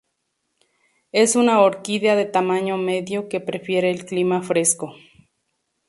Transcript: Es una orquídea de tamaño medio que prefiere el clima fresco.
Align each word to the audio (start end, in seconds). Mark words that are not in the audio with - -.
Es 1.11 1.35
una 1.35 1.61
orquídea 1.61 2.15
de 2.15 2.25
tamaño 2.25 2.75
medio 2.75 3.29
que 3.29 3.39
prefiere 3.39 3.91
el 3.91 4.03
clima 4.03 4.41
fresco. 4.41 4.95